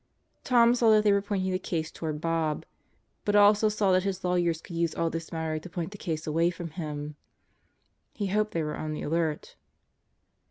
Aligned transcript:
Tom 0.43 0.73
saw 0.73 0.89
that 0.89 1.03
they 1.03 1.11
were 1.13 1.21
pointing 1.21 1.51
the 1.51 1.59
case 1.59 1.91
toward 1.91 2.19
Bob, 2.21 2.65
but 3.23 3.35
also 3.35 3.69
saw 3.69 3.91
that 3.91 4.01
his 4.01 4.23
lawyers 4.23 4.59
could 4.59 4.75
use 4.75 4.95
all 4.95 5.11
this 5.11 5.31
matter 5.31 5.59
to 5.59 5.69
point 5.69 5.91
the 5.91 5.97
case 5.99 6.25
away 6.25 6.49
from 6.49 6.71
him. 6.71 7.17
He 8.15 8.25
hoped 8.25 8.51
they 8.51 8.63
were 8.63 8.75
on 8.75 8.93
the 8.93 9.03
alert. 9.03 9.55